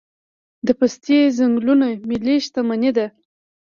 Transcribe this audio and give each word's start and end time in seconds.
د 0.67 0.69
پستې 0.79 1.17
ځنګلونه 1.37 1.85
ملي 2.09 2.35
شتمني 2.45 2.91
ده؟ 2.97 3.05